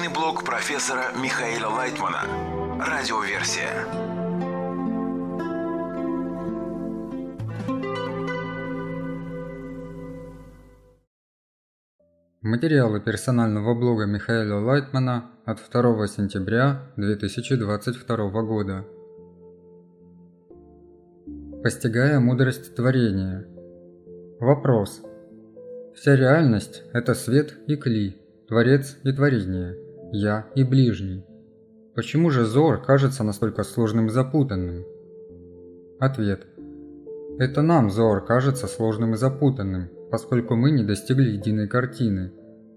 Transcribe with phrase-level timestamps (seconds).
[0.00, 2.20] Научный блог профессора Михаила Лайтмана.
[2.78, 3.84] Радиоверсия.
[12.40, 18.86] Материалы персонального блога Михаила Лайтмана от 2 сентября 2022 года.
[21.62, 23.46] Постигая мудрость творения.
[24.38, 25.02] Вопрос.
[25.94, 28.16] Вся реальность– это свет и кли,
[28.48, 29.76] творец и творение,
[30.12, 31.24] я и ближний.
[31.94, 34.84] Почему же Зор кажется настолько сложным и запутанным?
[35.98, 36.46] Ответ.
[37.38, 42.32] Это нам Зор кажется сложным и запутанным, поскольку мы не достигли единой картины.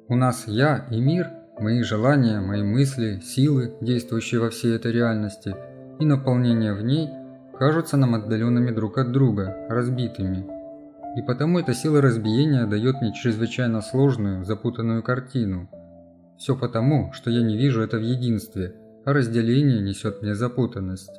[0.07, 1.29] У нас я и мир,
[1.59, 5.55] мои желания, мои мысли, силы, действующие во всей этой реальности,
[5.99, 7.09] и наполнение в ней
[7.57, 10.45] кажутся нам отдаленными друг от друга, разбитыми.
[11.17, 15.69] И потому эта сила разбиения дает мне чрезвычайно сложную, запутанную картину.
[16.37, 21.11] Все потому, что я не вижу это в единстве, а разделение несет мне запутанность.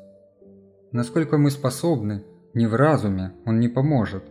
[0.92, 4.24] Насколько мы способны, не в разуме, он не поможет,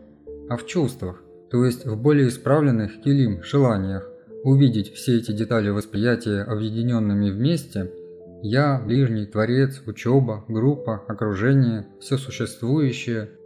[0.50, 4.10] а в чувствах, то есть в более исправленных килим желаниях,
[4.44, 7.92] увидеть все эти детали восприятия объединенными вместе–
[8.46, 13.30] я, ближний, творец, учеба, группа, окружение, все существующее–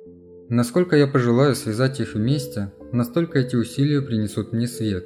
[0.49, 5.05] Насколько я пожелаю связать их вместе, настолько эти усилия принесут мне свет.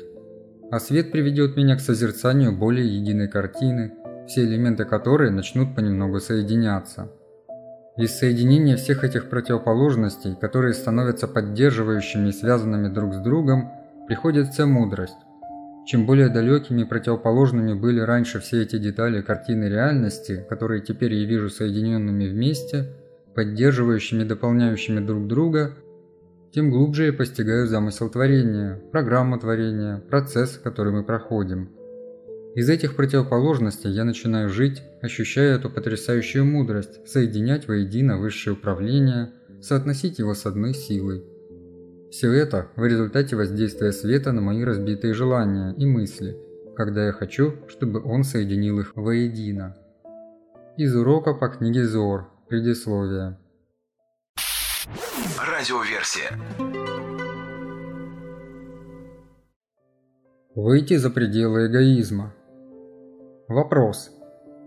[0.72, 3.94] А свет приведет меня к созерцанию более единой картины,
[4.28, 7.12] все элементы которой начнут понемногу соединяться.
[7.98, 13.72] Из соединения всех этих противоположностей, которые становятся поддерживающими и связанными друг с другом,
[14.08, 15.18] приходит вся мудрость.
[15.86, 21.26] Чем более далекими и противоположными были раньше все эти детали картины реальности, которые теперь я
[21.26, 22.86] вижу соединенными вместе–
[23.36, 25.74] поддерживающими и дополняющими друг друга,
[26.54, 31.70] тем глубже я постигаю замысел творения, программу творения, процесс, который мы проходим.
[32.56, 39.32] Из этих противоположностей я начинаю жить, ощущая эту потрясающую мудрость, соединять воедино высшее управление,
[39.62, 41.24] соотносить его с одной силой.
[42.12, 46.38] Все это в результате воздействия света на мои разбитые желания и мысли,
[46.76, 49.78] когда я хочу, чтобы он соединил их воедино.
[50.76, 53.38] Из урока по книге Зор, Предисловие.
[55.62, 56.32] Радиоверсия.
[60.56, 62.34] Выйти за пределы эгоизма.
[63.48, 64.10] Вопрос.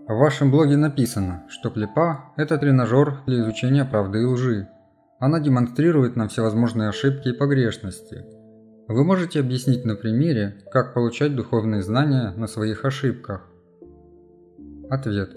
[0.07, 4.69] В вашем блоге написано, что клепа– это тренажер для изучения правды и лжи.
[5.19, 8.25] Она демонстрирует нам всевозможные ошибки и погрешности.
[8.87, 13.51] Вы можете объяснить на примере, как получать духовные знания на своих ошибках?
[14.89, 15.31] Ответ.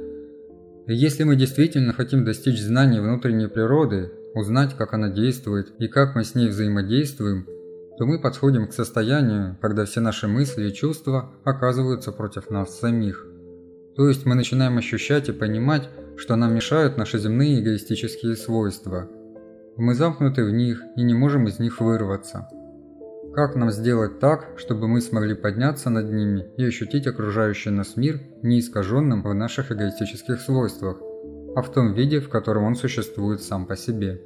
[0.85, 6.23] Если мы действительно хотим достичь знания внутренней природы, узнать, как она действует и как мы
[6.23, 7.45] с ней взаимодействуем,
[7.97, 13.25] то мы подходим к состоянию, когда все наши мысли и чувства оказываются против нас самих.
[13.95, 19.09] То есть мы начинаем ощущать и понимать, что нам мешают наши земные эгоистические свойства.
[19.75, 22.47] Мы замкнуты в них и не можем из них вырваться.
[23.33, 28.19] Как нам сделать так, чтобы мы смогли подняться над ними и ощутить окружающий нас мир
[28.41, 30.97] не искаженным в наших эгоистических свойствах,
[31.55, 34.21] а в том виде, в котором он существует сам по себе?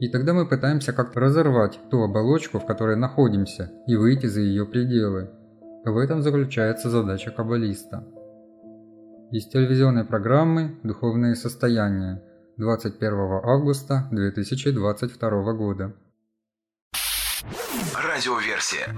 [0.00, 4.64] И тогда мы пытаемся как-то разорвать ту оболочку, в которой находимся, и выйти за ее
[4.64, 5.30] пределы.
[5.84, 8.06] В этом заключается задача каббалиста.
[9.32, 12.22] Из телевизионной программы «Духовные состояния»
[12.58, 15.92] 21 августа 2022 года.
[17.94, 18.94] Радиоверсия.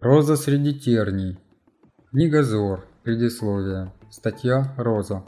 [0.00, 1.38] Роза среди терний.
[2.10, 2.86] Книга Зор.
[3.02, 3.92] Предисловие.
[4.10, 5.24] Статья Роза.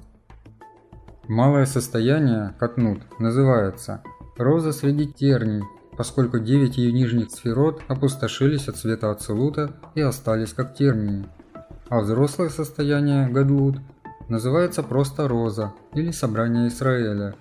[1.28, 4.02] Малое состояние, Катнут, называется
[4.38, 5.62] «Роза среди терний»,
[5.94, 11.26] поскольку девять ее нижних сферот опустошились от света Ацелута и остались как тернии.
[11.90, 13.76] А взрослое состояние, Гадлут,
[14.30, 17.34] называется просто «Роза» или «Собрание Израиля»,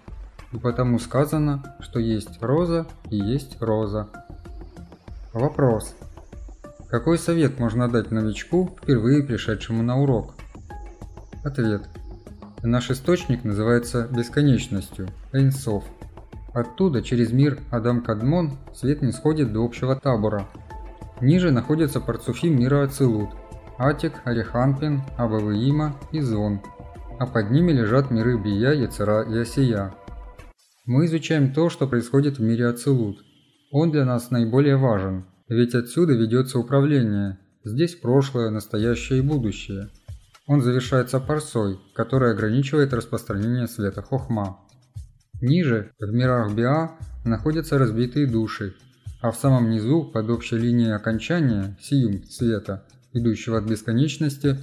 [0.51, 4.09] и потому сказано, что есть роза и есть роза.
[5.31, 5.95] Вопрос.
[6.89, 10.33] Какой совет можно дать новичку, впервые пришедшему на урок?
[11.45, 11.83] Ответ.
[12.63, 15.83] Наш источник называется бесконечностью, Эйнсов.
[16.53, 20.47] Оттуда, через мир Адам-Кадмон, свет не сходит до общего табора.
[21.21, 23.29] Ниже находятся парцуфим мира Ацилут,
[23.77, 26.61] Атик, Ариханпин, Абавыима и Зон,
[27.19, 29.93] а под ними лежат миры Бия, Яцера и Осия.
[30.87, 33.23] Мы изучаем то, что происходит в мире Ацелут.
[33.71, 37.37] Он для нас наиболее важен, ведь отсюда ведется управление.
[37.63, 39.89] Здесь прошлое, настоящее и будущее.
[40.47, 44.59] Он завершается парсой, которая ограничивает распространение света Хохма.
[45.41, 46.91] Ниже, в мирах Биа,
[47.25, 48.73] находятся разбитые души.
[49.19, 54.57] а в самом низу, под общей линией окончания, сиюм света, идущего от бесконечности,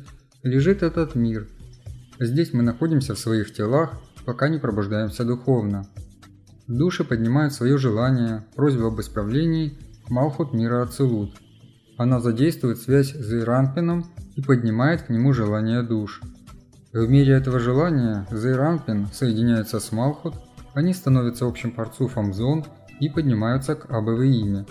[0.45, 1.49] лежит этот мир.
[2.21, 5.89] Здесь мы находимся в своих телах, пока не пробуждаемся духовно.
[6.69, 9.77] Души поднимают свое желание, просьбу об исправлении
[10.09, 11.35] Малхут мира Ацелут.
[11.97, 16.21] Она задействует связь с Иранпином и поднимает к нему желание душ.
[16.93, 20.35] В мире этого желания Зейранпин соединяется с Малхут,
[20.75, 22.65] они становятся общим парцуфом зон
[23.01, 24.67] и поднимаются к Абавииме.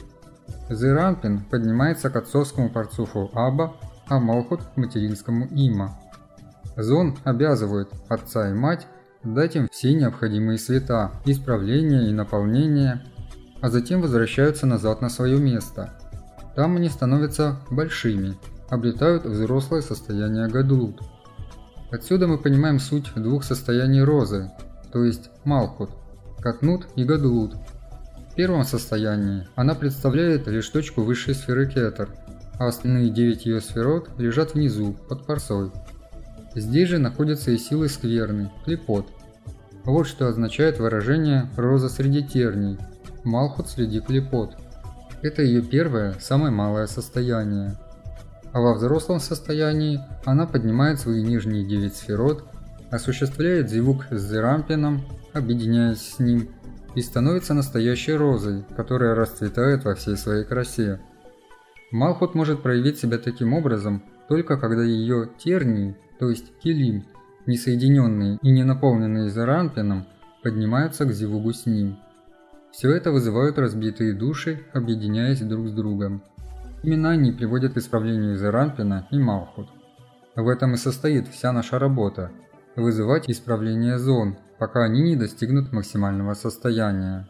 [0.69, 3.75] Зейранпин поднимается к отцовскому парцуфу Аба,
[4.07, 5.99] а Малхут к материнскому Има.
[6.75, 8.87] Зон обязывает отца и мать
[9.23, 13.03] дать им все необходимые света, исправления и наполнения,
[13.61, 15.97] а затем возвращаются назад на свое место.
[16.55, 18.37] Там они становятся большими,
[18.69, 21.01] обретают взрослое состояние Гадлут.
[21.91, 24.51] Отсюда мы понимаем суть двух состояний розы,
[24.91, 25.89] то есть Малхут,
[26.39, 27.55] Катнут и Гадлут.
[28.31, 32.09] В первом состоянии она представляет лишь точку высшей сферы Кетер,
[32.59, 35.71] а остальные девять ее сферот лежат внизу, под парсой.
[36.55, 39.07] Здесь же находятся и силы скверны, клепот.
[39.85, 42.77] Вот что означает выражение «роза среди терний»,
[43.23, 44.55] «малхут среди клепот».
[45.23, 47.77] Это ее первое, самое малое состояние.
[48.51, 52.43] А во взрослом состоянии она поднимает свои нижние девять сферот,
[52.91, 56.49] осуществляет зивук с зерампином, объединяясь с ним,
[56.93, 60.99] и становится настоящей розой, которая расцветает во всей своей красе.
[61.91, 67.05] Малхут может проявить себя таким образом, только когда ее тернии, то есть килим,
[67.45, 70.05] несоединенные и не наполненные зарампином,
[70.43, 71.97] поднимаются к зивугу с ним.
[72.73, 76.23] Все это вызывают разбитые души, объединяясь друг с другом.
[76.81, 79.69] Именно они приводят к исправлению Зарампина и Малхут.
[80.35, 82.31] В этом и состоит вся наша работа–
[82.75, 87.29] вызывать исправление зон, пока они не достигнут максимального состояния.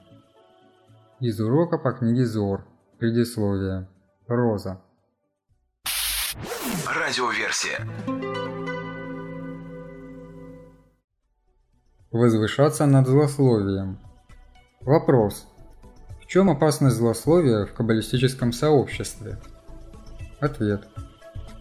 [1.19, 2.65] Из урока по книге Зор.
[2.97, 3.89] Предисловие.
[4.27, 4.81] Роза.
[6.87, 7.85] Радиоверсия.
[12.11, 13.99] Возвышаться над злословием.
[14.85, 15.47] Вопрос.
[16.21, 19.37] В чем опасность злословия в каббалистическом сообществе?
[20.41, 20.85] Ответ.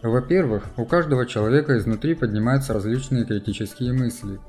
[0.02, 4.40] Во-первых, у каждого человека изнутри поднимаются различные критические мысли.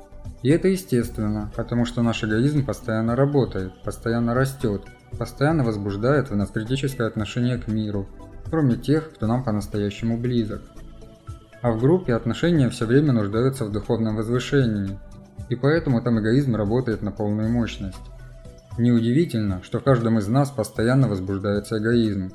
[0.42, 4.82] И это естественно, потому что наш эгоизм постоянно работает, постоянно растет,
[5.20, 8.08] постоянно возбуждает в нас критическое отношение к миру,
[8.50, 10.64] кроме тех, кто нам по-настоящему близок.
[11.62, 14.98] А в группе отношения все время нуждаются в духовном возвышении,
[15.50, 18.02] и поэтому там эгоизм работает на полную мощность.
[18.78, 22.32] Неудивительно, что в каждом из нас постоянно возбуждается эгоизм.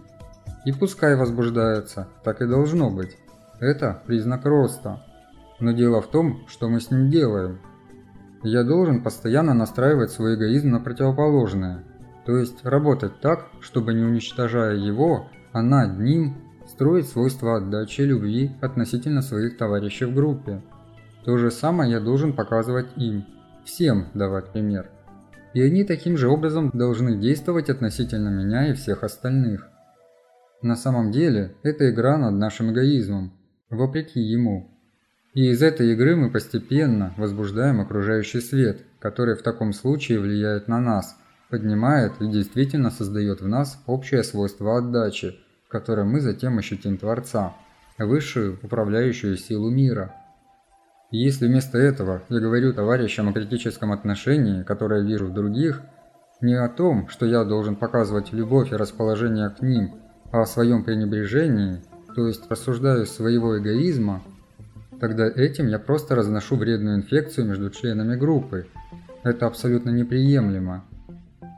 [0.65, 3.17] И пускай возбуждается, так и должно быть.
[3.59, 5.03] Это признак роста.
[5.59, 7.59] Но дело в том, что мы с ним делаем.
[8.45, 11.83] Я должен постоянно настраивать свой эгоизм на противоположное.
[12.25, 16.37] То есть работать так, чтобы не уничтожая его, а над ним
[16.69, 20.63] строить свойства отдачи любви относительно своих товарищей в группе.
[21.25, 23.25] То же самое я должен показывать им,
[23.65, 24.89] всем давать пример
[25.55, 29.67] и они таким же образом должны действовать относительно меня и всех остальных.
[30.63, 33.33] На самом деле, это игра над нашим эгоизмом,
[33.71, 34.71] вопреки ему.
[35.35, 40.81] И из этой игры мы постепенно возбуждаем окружающий свет, который в таком случае влияет на
[40.81, 41.17] нас,
[41.49, 45.37] поднимает и действительно создает в нас общее свойство отдачи,
[45.67, 47.55] в котором мы затем ощутим Творца,
[47.99, 50.15] высшую управляющую силу мира–
[51.11, 55.83] если вместо этого я говорю товарищам о критическом отношении, которое вижу в других,
[56.41, 59.95] не о том, что я должен показывать любовь и расположение к ним,
[60.31, 61.83] а о своем пренебрежении,
[62.15, 64.23] то есть рассуждаю своего эгоизма,
[65.01, 68.67] тогда этим я просто разношу вредную инфекцию между членами группы.
[69.25, 70.85] Это абсолютно неприемлемо.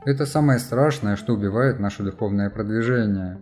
[0.05, 3.37] Это самое страшное, что убивает наше духовное продвижение.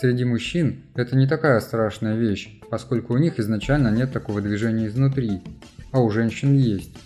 [0.00, 5.42] Среди мужчин это не такая страшная вещь, поскольку у них изначально нет такого движения изнутри,
[5.90, 6.96] а у женщин есть.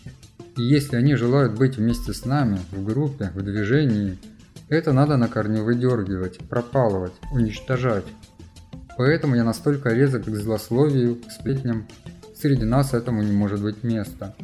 [0.59, 4.19] И если они желают быть вместе с нами, в группе, в движении,
[4.69, 8.05] это надо на корню выдергивать, пропалывать, уничтожать.
[8.99, 11.89] Поэтому я настолько резок к злословию, к сплетням.
[12.39, 14.35] Среди нас этому не может быть места.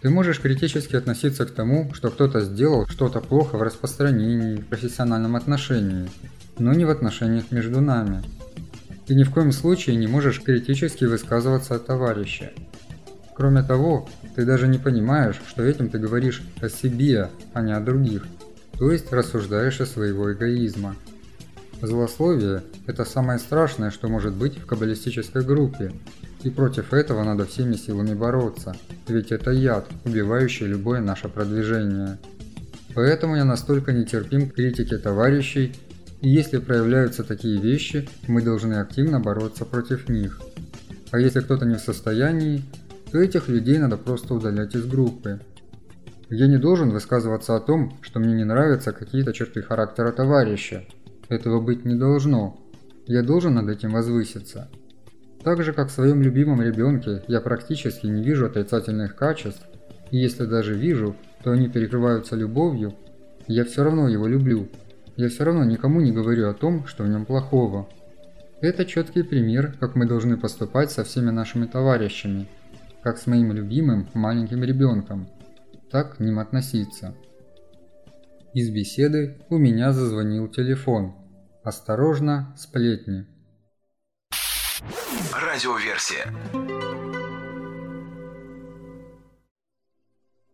[0.00, 5.36] Ты можешь критически относиться к тому, что кто-то сделал что-то плохо в распространении, в профессиональном
[5.36, 6.08] отношении–
[6.58, 8.22] но не в отношениях между нами.
[9.06, 12.52] Ты ни в коем случае не можешь критически высказываться о товарище.
[13.34, 17.80] Кроме того, ты даже не понимаешь, что этим ты говоришь о себе, а не о
[17.80, 18.26] других,
[18.78, 20.96] то есть рассуждаешь о своего эгоизма.
[21.82, 25.92] Злословие– это самое страшное, что может быть в каббалистической группе,
[26.42, 28.74] и против этого надо всеми силами бороться,
[29.08, 32.18] ведь это яд, убивающий любое наше продвижение.
[32.94, 35.74] Поэтому я настолько нетерпим к критике товарищей
[36.20, 40.40] И если проявляются такие вещи, мы должны активно бороться против них.
[41.10, 42.62] А если кто-то не в состоянии,
[43.12, 45.40] то этих людей надо просто удалять из группы.
[46.28, 50.84] Я не должен высказываться о том, что мне не нравятся какие-то черты характера товарища.
[51.28, 52.58] Этого быть не должно.
[53.06, 54.68] Я должен над этим возвыситься.
[55.44, 59.62] Так же, как в своем любимом ребенке, я практически не вижу отрицательных качеств,
[60.10, 62.94] и если даже вижу, то они перекрываются любовью,
[63.46, 64.68] я все равно его люблю.
[65.16, 67.88] Я все равно никому не говорю о том, что в нем плохого.
[68.60, 72.48] Это четкий пример, как мы должны поступать со всеми нашими товарищами,
[73.02, 75.28] как с моим любимым маленьким ребенком
[75.90, 77.14] так к ним относиться.
[78.52, 81.14] Из беседы у меня зазвонил телефон.
[81.62, 83.26] Осторожно, сплетни.
[85.32, 86.32] Радиоверсия.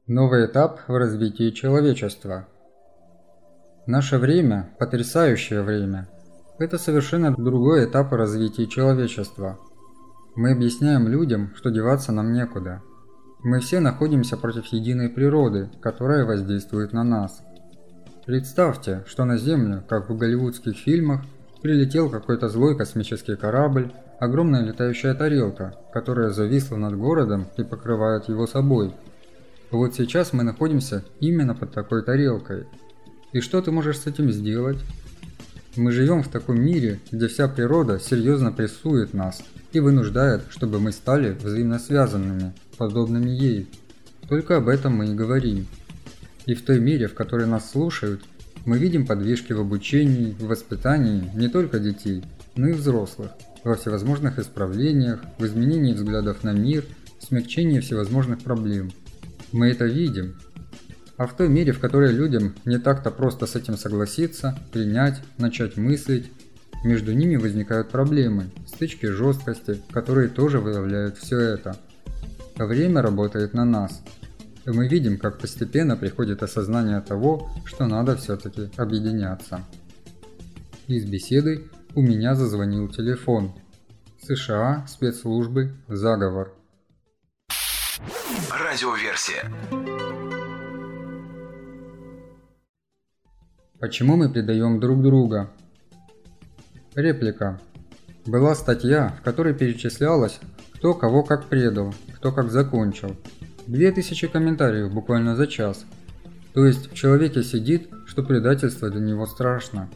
[0.07, 2.49] Новый этап в развитии человечества.
[3.87, 6.09] Наше время– потрясающее время.
[6.59, 9.59] Это совершенно другой этап развития человечества.
[10.35, 12.83] Мы объясняем людям, что деваться нам некуда–
[13.45, 17.43] мы все находимся против единой природы, которая воздействует на нас.
[18.25, 21.23] Представьте, что на Землю, как в голливудских фильмах,
[21.61, 28.47] прилетел какой-то злой космический корабль, огромная летающая тарелка, которая зависла над городом и покрывает его
[28.47, 28.95] собой.
[29.73, 32.69] Вот сейчас мы находимся именно под такой тарелкой.
[33.33, 34.79] И что ты можешь с этим сделать?
[35.75, 40.93] Мы живем в таком мире, где вся природа серьезно прессует нас и вынуждает, чтобы мы
[40.93, 43.67] стали взаимно связанными, подобными ей.
[44.29, 45.67] Только об этом мы и говорим.
[46.45, 48.21] И в той мере, в которой нас слушают,
[48.67, 52.23] мы видим подвижки в обучении, в воспитании не только детей,
[52.55, 53.31] но и взрослых,
[53.65, 56.85] во всевозможных исправлениях, в изменении взглядов на мир,
[57.19, 58.93] в смягчении всевозможных проблем.
[59.53, 60.35] Мы это видим.
[61.17, 65.77] А в той мере, в которой людям не так-то просто с этим согласиться, принять, начать
[65.77, 66.33] мыслить,
[66.85, 71.77] между ними возникают проблемы, стычки жесткости, которые тоже выявляют все это–
[72.57, 74.03] Время работает на нас.
[74.65, 79.65] И мы видим, как постепенно приходит осознание того, что надо все-таки объединяться.
[80.87, 83.53] Из беседы у меня зазвонил телефон.
[84.23, 86.53] США, спецслужбы, заговор.
[88.51, 89.51] Радиоверсия.
[93.83, 95.51] Почему мы предаем друг друга?
[96.95, 97.59] Реплика.
[98.25, 100.39] Была статья, в которой перечислялось,
[100.75, 103.17] кто кого как предал, кто как закончил.
[103.67, 105.85] Две тысячи комментариев буквально за час.
[106.55, 109.91] То есть в человеке сидит, что предательство для него страшно.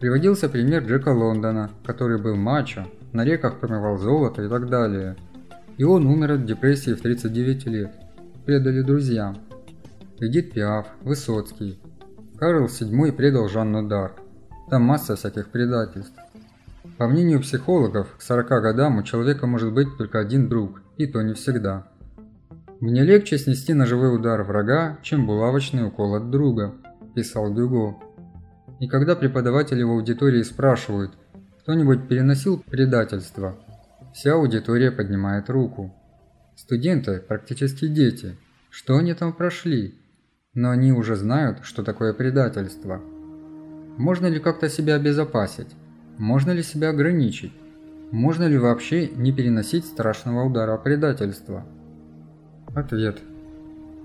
[0.00, 5.16] Приводился пример Джека Лондона, который был мачо, на реках промывал золото и так далее.
[5.78, 7.90] И он умер от депрессии в 39 лет.
[8.44, 9.34] Предали друзья.
[10.20, 11.80] Эдит Пиаф, Высоцкий.
[12.38, 14.20] Карл VII предал Жанну Дарк.
[14.70, 16.16] Там масса всяких предательств.
[16.96, 21.20] По мнению психологов, к 40 годам у человека может быть только один друг, и то
[21.22, 21.88] не всегда.
[22.78, 26.74] «Мне легче снести ножевой удар врага, чем булавочный укол от друга»,–
[27.16, 27.96] писал Гюго.
[28.78, 31.10] И когда преподаватели в аудитории спрашивают,
[31.62, 33.56] кто-нибудь переносил предательство,
[34.14, 35.92] вся аудитория поднимает руку.
[36.54, 38.36] Студенты– практически дети.
[38.70, 39.98] Что они там прошли?
[40.54, 43.00] Но они уже знают, что такое предательство.
[43.96, 45.68] Можно ли как-то себя обезопасить?
[46.18, 47.52] Можно ли себя ограничить?
[48.10, 51.66] Можно ли вообще не переносить страшного удара предательства?
[52.74, 53.18] Ответ.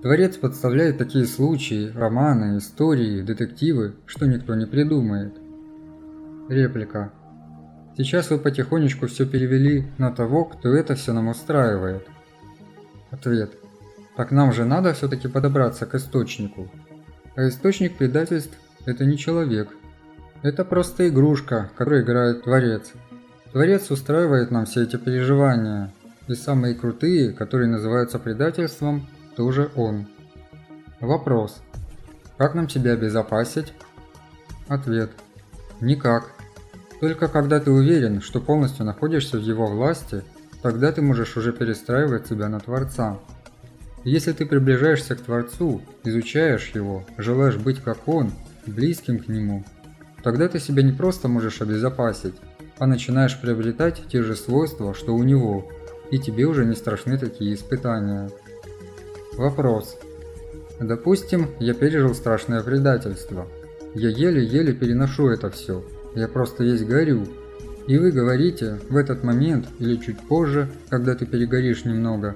[0.02, 5.34] Творец подставляет такие случаи, романы, истории, детективы, что никто не придумает.
[6.48, 7.10] Реплика.
[7.96, 12.06] Сейчас вы потихонечку все перевели на того, кто это все нам устраивает.
[13.10, 13.52] Ответ.
[14.16, 16.70] Так нам же надо все-таки подобраться к источнику.
[17.36, 18.56] А источник предательств–
[18.86, 19.68] это не человек,
[20.44, 22.92] это просто игрушка, которую играет Творец.
[23.52, 25.90] Творец устраивает нам все эти переживания.
[26.28, 30.06] И самые крутые, которые называются предательством, тоже он.
[31.00, 31.62] Вопрос.
[32.36, 33.72] Как нам себя обезопасить?
[34.68, 35.12] Ответ.
[35.80, 36.24] Никак.
[37.00, 40.24] Только когда ты уверен, что полностью находишься в его власти,
[40.60, 43.18] тогда ты можешь уже перестраивать себя на Творца.
[44.04, 48.30] Если ты приближаешься к Творцу, изучаешь его, желаешь быть как он,
[48.66, 49.64] близким к нему,
[50.24, 52.34] Тогда ты себя не просто можешь обезопасить,
[52.78, 55.68] а начинаешь приобретать те же свойства, что у него,
[56.10, 58.30] и тебе уже не страшны такие испытания.
[59.34, 59.98] Вопрос.
[60.80, 63.46] Допустим, я пережил страшное предательство.
[63.94, 65.84] Я еле-еле переношу это все.
[66.14, 67.26] Я просто весь горю.
[67.86, 72.34] И вы говорите, в этот момент или чуть позже, когда ты перегоришь немного,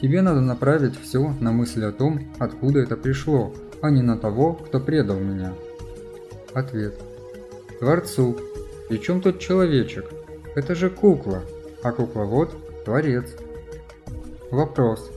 [0.00, 3.52] тебе надо направить все на мысль о том, откуда это пришло,
[3.82, 5.52] а не на того, кто предал меня.
[6.52, 6.94] Ответ.
[7.78, 8.36] Творцу.
[8.88, 10.06] Причем тут человечек?
[10.54, 11.42] Это же кукла,
[11.82, 12.54] а кукловод–
[12.84, 13.36] Творец.
[14.50, 15.10] Вопрос.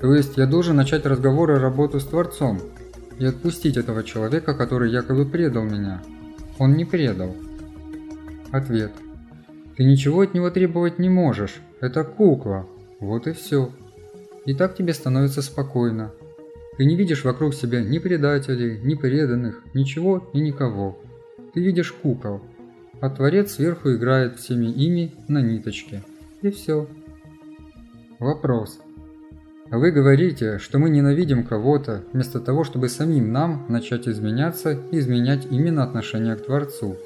[0.00, 2.60] То есть я должен начать разговор и работу с Творцом
[3.18, 6.02] и отпустить этого человека, который якобы предал меня?
[6.58, 7.34] Он не предал.
[8.52, 8.92] Ответ.
[9.76, 11.56] Ты ничего от него требовать не можешь.
[11.80, 12.66] Это кукла.
[13.00, 13.70] Вот и все.
[14.46, 16.12] И так тебе становится спокойно.
[16.76, 20.98] Ты не видишь вокруг себя ни предателей, ни преданных, ничего и никого.
[21.52, 22.40] Ты видишь кукол.
[23.00, 26.02] А Творец сверху играет всеми ими на ниточке.
[26.42, 26.88] И все.
[28.18, 28.80] Вопрос.
[29.70, 35.46] Вы говорите, что мы ненавидим кого-то, вместо того, чтобы самим нам начать изменяться и изменять
[35.50, 36.96] именно отношение к Творцу.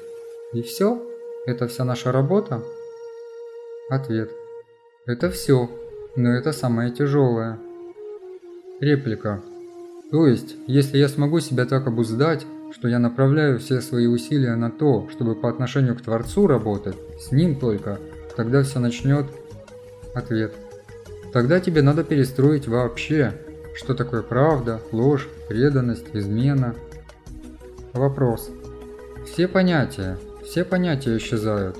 [0.53, 1.01] И все?
[1.45, 2.61] Это вся наша работа?
[3.89, 4.29] Ответ.
[5.05, 5.69] Это все,
[6.19, 7.57] но это самое тяжелое.
[8.81, 9.41] Реплика.
[10.11, 14.69] То есть, если я смогу себя так обуздать, что я направляю все свои усилия на
[14.69, 17.99] то, чтобы по отношению к Творцу работать, с Ним только,
[18.35, 19.27] тогда все начнет...
[20.13, 20.53] Ответ.
[21.31, 23.33] Тогда тебе надо перестроить вообще,
[23.75, 26.75] что такое правда, ложь, преданность, измена.
[27.93, 28.49] Вопрос.
[29.25, 31.77] Все понятия, все понятия исчезают.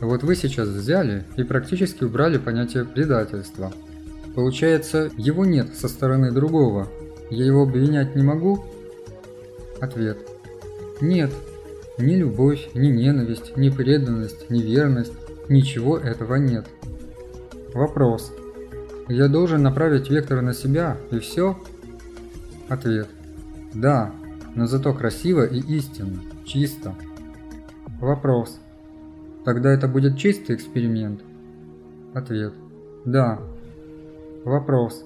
[0.00, 3.72] Вот вы сейчас взяли и практически убрали понятие предательства.
[4.34, 6.88] Получается, его нет со стороны другого.
[7.30, 8.64] Я его обвинять не могу?
[9.80, 10.18] Ответ.
[11.00, 11.32] Нет.
[11.98, 15.12] Ни любовь, ни ненависть, ни преданность, ни верность.
[15.48, 16.66] Ничего этого нет.
[17.74, 18.32] Вопрос.
[19.08, 21.58] Я должен направить вектор на себя и все?
[22.68, 23.08] Ответ.
[23.74, 24.12] Да,
[24.54, 26.94] но зато красиво и истинно, чисто.
[28.00, 28.60] Вопрос.
[29.48, 31.22] Тогда это будет чистый эксперимент?
[32.12, 32.52] Ответ.
[33.06, 33.40] Да.
[34.44, 35.02] Вопрос.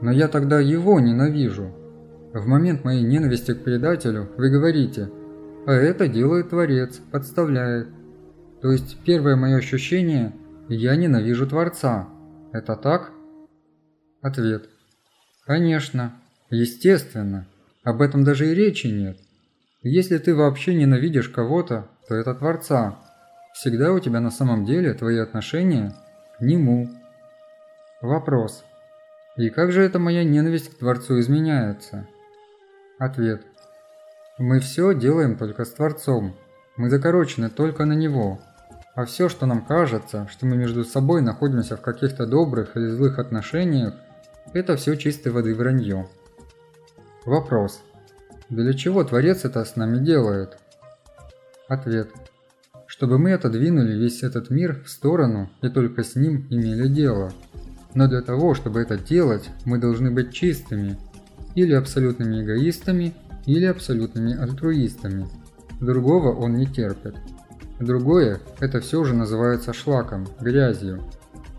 [0.00, 1.74] Но я тогда его ненавижу.
[2.32, 5.10] В момент моей ненависти к предателю вы говорите,
[5.66, 7.88] а это делает Творец, подставляет.
[8.62, 10.32] То есть первое мое ощущение–
[10.70, 12.08] я ненавижу Творца.
[12.54, 13.12] Это так?
[14.22, 14.70] Ответ.
[15.44, 16.14] Конечно.
[16.48, 17.46] Естественно.
[17.84, 19.18] Об этом даже и речи нет.
[19.82, 23.02] Если ты вообще ненавидишь кого-то, то это Творца.
[23.56, 25.94] Всегда у тебя на самом деле твои отношения
[26.36, 26.90] к Нему.
[28.02, 28.66] Вопрос.
[29.36, 32.06] И как же эта моя ненависть к Творцу изменяется?
[32.98, 33.40] Ответ.
[34.36, 36.36] Мы все делаем только с Творцом.
[36.76, 38.40] Мы закорочены только на Него.
[38.94, 43.18] А все, что нам кажется, что мы между собой находимся в каких-то добрых или злых
[43.18, 43.94] отношениях,
[44.52, 46.10] это все чистой воды вранье.
[47.24, 47.80] Вопрос.
[48.50, 50.58] Для чего Творец это с нами делает?
[51.68, 52.10] Ответ.
[52.86, 57.32] Чтобы мы отодвинули весь этот мир в сторону и только с ним имели дело.
[57.94, 60.98] Но для того, чтобы это делать, мы должны быть чистыми,
[61.54, 63.14] или абсолютными эгоистами,
[63.46, 65.26] или абсолютными альтруистами.
[65.80, 67.16] Другого он не терпит.
[67.80, 71.02] Другое– это все же называется шлаком, грязью.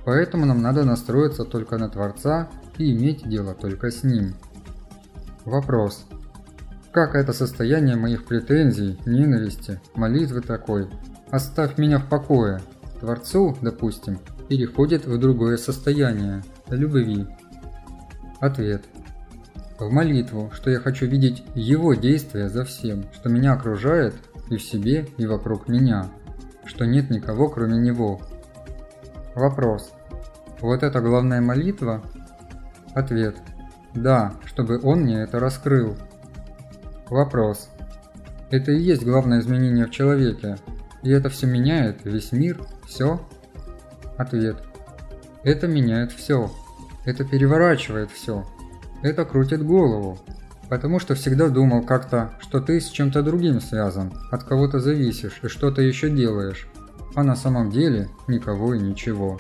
[0.06, 4.36] Поэтому нам надо настроиться только на Творца и иметь дело только с Ним.
[5.46, 6.06] Вопрос.
[6.98, 10.90] Как это состояние моих претензий, ненависти, молитвы такой
[11.30, 12.60] «Оставь меня в покое»
[13.00, 14.18] Творцу, допустим,
[14.50, 17.28] переходит в другое состояние– любви?
[18.40, 18.82] Ответ.
[19.78, 24.16] В молитву, что я хочу видеть Его действия за всем, что меня окружает
[24.50, 26.08] и в себе, и вокруг меня,
[26.66, 28.22] что нет никого, кроме Него.
[29.36, 29.92] Вопрос.
[30.62, 32.02] Вот это главная молитва?
[32.96, 33.36] Ответ.
[33.94, 35.96] Да, чтобы он мне это раскрыл.
[37.10, 37.70] Вопрос.
[38.50, 40.58] Это и есть главное изменение в человеке.
[41.04, 43.22] И это все меняет весь мир, все?
[44.18, 44.58] Ответ.
[45.44, 46.52] Это меняет все.
[47.06, 48.46] Это переворачивает все.
[49.02, 50.20] Это крутит голову.
[50.70, 55.48] Потому что всегда думал как-то, что ты с чем-то другим связан, от кого-то зависишь и
[55.48, 56.68] что-то еще делаешь.
[57.16, 59.40] А на самом деле никого и ничего.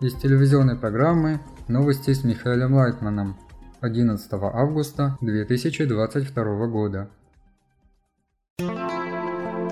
[0.00, 3.36] Из телевизионной программы «Новости с Михаилом Лайтманом»
[3.80, 7.10] 11 августа 2022 года.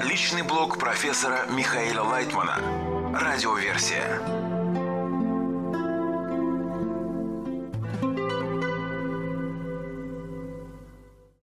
[0.05, 2.57] Личный блог профессора Михаила Лайтмана.
[3.13, 4.56] Радиоверсия.